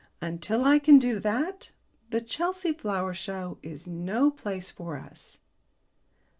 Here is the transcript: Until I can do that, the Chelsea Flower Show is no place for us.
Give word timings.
Until 0.19 0.63
I 0.65 0.79
can 0.79 0.97
do 0.97 1.19
that, 1.19 1.69
the 2.09 2.21
Chelsea 2.21 2.73
Flower 2.73 3.13
Show 3.13 3.59
is 3.61 3.85
no 3.85 4.31
place 4.31 4.71
for 4.71 4.97
us. 4.97 5.41